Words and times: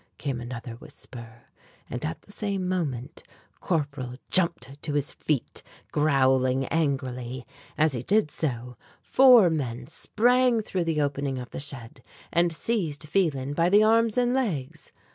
came 0.17 0.41
another 0.41 0.71
whisper, 0.77 1.43
and 1.87 2.03
at 2.03 2.23
the 2.23 2.31
same 2.31 2.67
moment 2.67 3.21
Corporal 3.59 4.15
jumped 4.31 4.81
to 4.81 4.93
his 4.93 5.11
feet, 5.13 5.61
growling 5.91 6.65
angrily. 6.69 7.45
As 7.77 7.93
he 7.93 8.01
did 8.01 8.31
so, 8.31 8.77
four 9.03 9.51
men 9.51 9.85
sprang 9.85 10.63
through 10.63 10.85
the 10.85 11.01
opening 11.01 11.37
of 11.37 11.51
the 11.51 11.59
shed, 11.59 12.01
and 12.33 12.51
seized 12.51 13.07
Phelan 13.07 13.53
by 13.53 13.69
the 13.69 13.83
arms 13.83 14.17
and 14.17 14.33
legs. 14.33 14.91